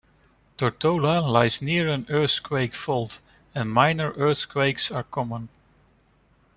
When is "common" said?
5.03-5.49